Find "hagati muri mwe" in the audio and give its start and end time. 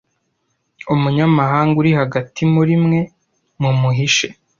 1.99-2.99